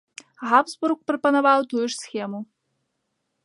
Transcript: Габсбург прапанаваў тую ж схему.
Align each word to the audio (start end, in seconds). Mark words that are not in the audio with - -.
Габсбург 0.51 0.99
прапанаваў 1.11 1.59
тую 1.73 1.85
ж 1.85 1.93
схему. 2.01 2.39